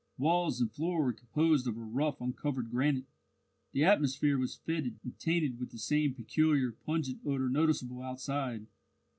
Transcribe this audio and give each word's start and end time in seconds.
Walls 0.17 0.59
and 0.59 0.71
floor 0.71 1.03
were 1.03 1.13
composed 1.13 1.67
of 1.67 1.77
rough 1.77 2.19
uncovered 2.21 2.71
granite. 2.71 3.05
The 3.71 3.83
atmosphere 3.83 4.39
was 4.39 4.55
fetid, 4.55 4.99
and 5.03 5.15
tainted 5.19 5.59
with 5.59 5.69
the 5.69 5.77
same 5.77 6.15
peculiar, 6.15 6.71
pungent 6.71 7.19
odour 7.23 7.49
noticeable 7.49 8.01
outside. 8.01 8.65